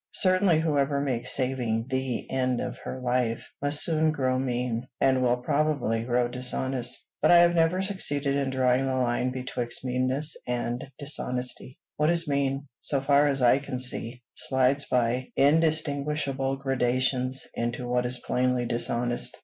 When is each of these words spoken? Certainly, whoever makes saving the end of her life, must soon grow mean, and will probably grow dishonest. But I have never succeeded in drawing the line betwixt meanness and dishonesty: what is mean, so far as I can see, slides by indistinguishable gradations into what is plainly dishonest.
Certainly, 0.15 0.61
whoever 0.61 0.99
makes 0.99 1.29
saving 1.29 1.85
the 1.87 2.27
end 2.31 2.59
of 2.59 2.75
her 2.79 2.99
life, 2.99 3.53
must 3.61 3.83
soon 3.83 4.11
grow 4.11 4.39
mean, 4.39 4.87
and 4.99 5.21
will 5.21 5.37
probably 5.37 6.03
grow 6.03 6.27
dishonest. 6.27 7.07
But 7.21 7.29
I 7.29 7.35
have 7.37 7.53
never 7.53 7.83
succeeded 7.83 8.35
in 8.35 8.49
drawing 8.49 8.87
the 8.87 8.95
line 8.95 9.29
betwixt 9.31 9.85
meanness 9.85 10.35
and 10.47 10.83
dishonesty: 10.97 11.77
what 11.97 12.09
is 12.09 12.27
mean, 12.27 12.67
so 12.79 12.99
far 12.99 13.27
as 13.27 13.43
I 13.43 13.59
can 13.59 13.77
see, 13.77 14.23
slides 14.33 14.85
by 14.85 15.27
indistinguishable 15.35 16.55
gradations 16.55 17.45
into 17.53 17.87
what 17.87 18.07
is 18.07 18.17
plainly 18.17 18.65
dishonest. 18.65 19.39